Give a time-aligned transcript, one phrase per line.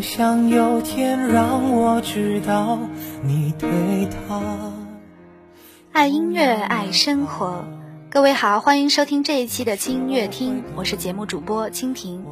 [0.00, 2.78] 想有天让我知道
[3.22, 3.68] 你对
[4.08, 4.42] 他。
[5.92, 7.64] 爱音乐，爱生活。
[8.10, 12.24] 各位好，欢迎收听这一期的轻音乐厅，我是节目主播蜻蜓。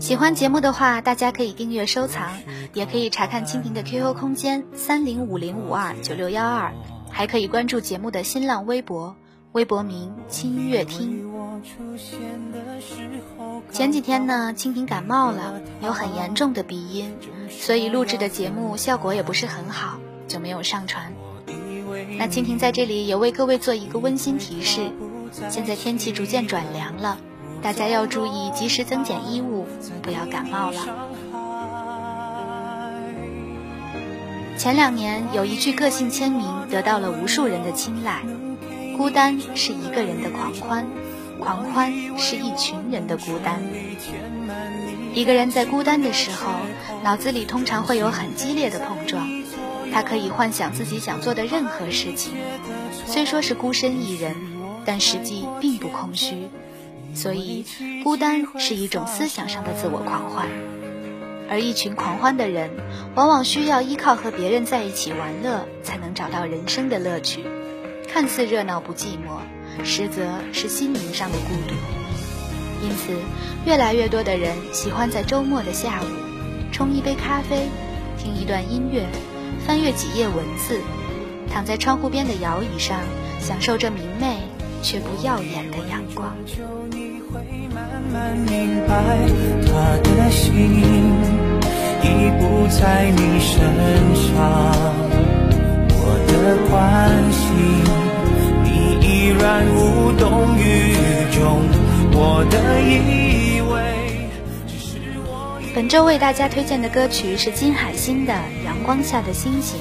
[0.00, 2.30] 喜欢节目的话，大家可以订阅收藏，
[2.74, 6.72] 也可以查看蜻蜓的 QQ 空间三零五零五二九六幺二，
[7.10, 9.14] 还可以关注节目的新浪微博，
[9.52, 11.30] 微博名轻音乐厅。
[13.70, 17.16] 前几天呢，蜻蜓感冒了，有很严重的鼻音，
[17.48, 21.12] 所以录制的节目效果也不是很好，就没有上传。
[22.18, 24.90] 那蜻蜓在这里也为各位做一个温馨提示：
[25.48, 27.18] 现在天气逐渐转凉了。
[27.62, 29.66] 大家要注意及时增减衣物，
[30.02, 30.80] 不要感冒了。
[34.58, 38.22] 前两年有一句个性签名得到了无数人的青睐：
[38.96, 40.86] 孤单是一个人的狂欢，
[41.42, 43.60] 狂欢是一群人的孤单。
[45.12, 46.52] 一个人在孤单的时候，
[47.02, 49.28] 脑子里通常会有很激烈的碰撞，
[49.92, 52.34] 他可以幻想自己想做的任何事情。
[53.06, 54.36] 虽说是孤身一人，
[54.84, 56.48] 但实际并不空虚。
[57.12, 57.66] 所以，
[58.04, 60.46] 孤单是一种思想上的自我狂欢，
[61.50, 62.70] 而一群狂欢的人，
[63.16, 67.44] 往往需要依靠和别人在一起玩乐，才能找到人生的乐趣。
[68.08, 69.40] 看似热闹不寂寞，
[69.84, 70.22] 实则
[70.52, 71.74] 是心灵上的孤独。
[72.82, 73.12] 因此，
[73.64, 76.06] 越来越多的人喜欢在周末的下午，
[76.72, 77.68] 冲一杯咖啡，
[78.18, 79.06] 听一段音乐，
[79.66, 80.80] 翻阅几页文字，
[81.52, 82.98] 躺在窗户边的摇椅上，
[83.40, 84.38] 享受着明媚
[84.82, 86.34] 却不耀眼的阳光。
[88.12, 88.92] 慢明白，
[89.64, 90.52] 他的心
[92.02, 93.58] 已不在你身
[94.16, 94.32] 上。
[95.94, 95.96] 我
[96.26, 96.30] 的
[96.68, 96.72] 关
[97.32, 97.48] 心，
[99.42, 100.94] 然无动于
[101.32, 101.58] 衷。
[102.12, 104.30] 我的以为，
[105.74, 108.32] 本周为大家推荐的歌曲是金海心的
[108.64, 109.80] 《阳光下的星星》。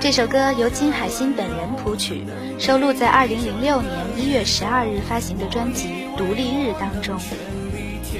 [0.00, 2.24] 这首歌由金海心本人谱曲，
[2.58, 3.82] 收录在2006年
[4.16, 7.20] 1月12日发行的专辑《独立日》当中。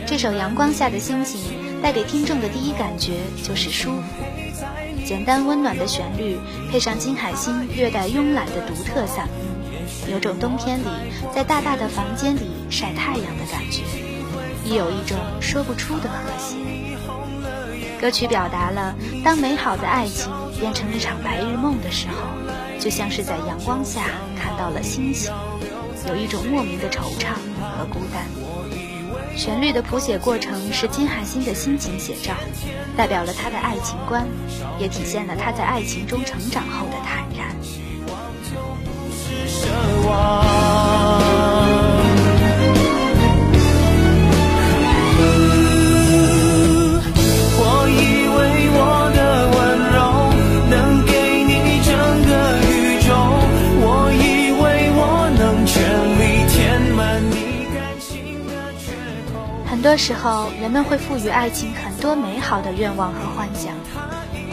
[0.07, 1.41] 这首《阳光下的星星》
[1.83, 3.13] 带给听众的第一感觉
[3.43, 4.03] 就是舒服，
[5.07, 6.37] 简单温暖的旋律
[6.71, 9.44] 配上金海心略带慵懒的独特嗓音，
[10.11, 10.87] 有种冬天里
[11.35, 13.83] 在大大的房间里晒太阳的感觉，
[14.65, 16.57] 亦有一种说不出的和谐。
[18.01, 18.95] 歌曲表达了
[19.25, 20.33] 当美好的爱情。
[20.61, 22.15] 变成一场白日梦的时候，
[22.79, 24.03] 就像是在阳光下
[24.41, 25.33] 看到了星星，
[26.09, 27.35] 有一种莫名的惆怅
[27.77, 28.25] 和孤单。
[29.37, 32.35] 旋律的谱写过程是金海心的心情写照，
[32.97, 34.25] 代表了他的爱情观，
[34.79, 37.57] 也体现了他在爱情中成长后的坦然。
[59.85, 63.75] 多时候，人们会赋予爱情很多美好的愿望和幻想，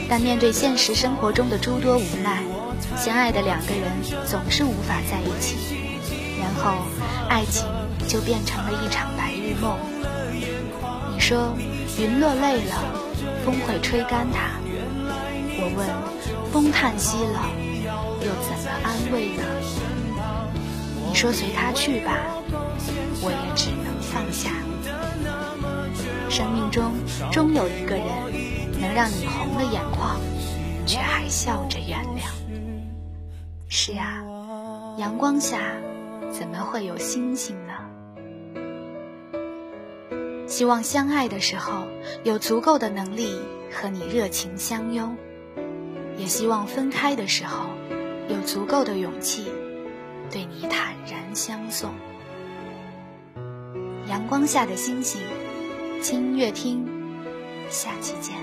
[0.09, 2.43] 但面对现实生活中的诸多无奈，
[2.97, 3.89] 相爱的两个人
[4.25, 5.55] 总是无法在一起，
[6.37, 6.83] 然后
[7.29, 7.65] 爱情
[8.09, 9.77] 就变成了一场白日梦。
[11.13, 11.55] 你说
[11.97, 12.75] 云落泪了，
[13.45, 14.59] 风会吹干它。
[15.63, 15.87] 我问
[16.51, 17.39] 风叹息了，
[18.19, 19.43] 又怎么安慰呢？
[21.07, 22.17] 你说随他去吧，
[23.21, 24.51] 我也只能放下。
[26.31, 26.93] 生命中
[27.29, 28.07] 终有一个人，
[28.79, 30.17] 能让你红了眼眶，
[30.87, 32.23] 却还笑着原谅。
[33.67, 34.23] 是啊，
[34.97, 35.59] 阳光下
[36.31, 37.73] 怎么会有星星呢？
[40.47, 41.83] 希望相爱的时候
[42.23, 43.35] 有足够的能力
[43.69, 45.17] 和你热情相拥，
[46.15, 47.65] 也希望分开的时候
[48.29, 49.51] 有足够的勇气
[50.29, 51.91] 对你坦然相送。
[54.07, 55.19] 阳光下的星星。
[56.01, 56.83] 轻乐听，
[57.69, 58.35] 下期见。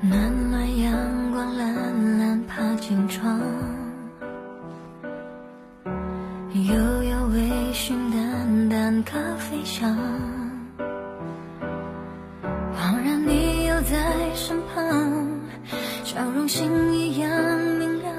[0.00, 3.57] 暖暖阳光，懒懒爬进窗。
[9.78, 9.96] 想，
[12.74, 15.40] 恍然你又在身旁，
[16.02, 17.30] 笑容星一样
[17.78, 18.12] 明亮。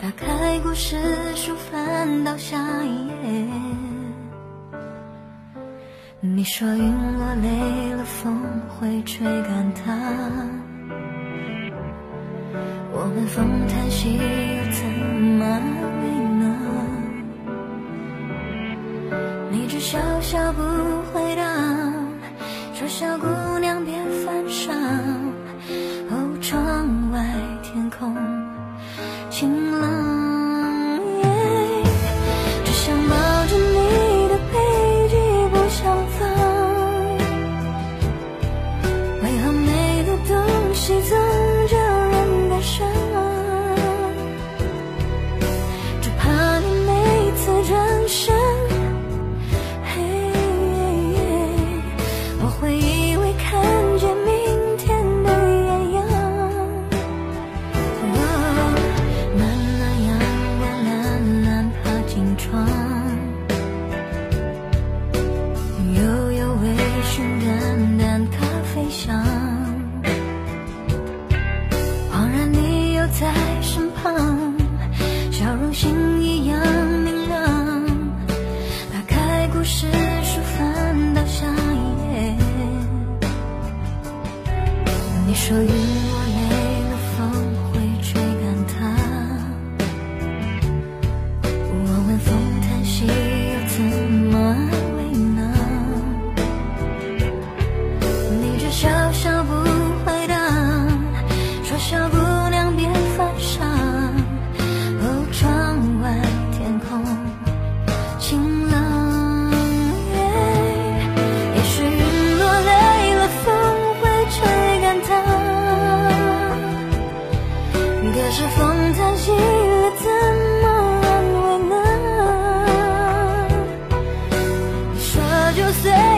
[0.00, 0.96] 打开故事
[1.34, 3.46] 书，翻到下一页，
[6.20, 9.92] 你说云落泪了，风会吹干它。
[12.90, 14.82] 我们风叹息又怎
[15.36, 15.95] 么？
[20.36, 20.60] 找不
[21.14, 21.42] 回答，
[22.74, 23.45] 嘲笑孤。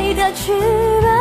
[0.08, 0.54] 你的剧
[1.02, 1.17] 本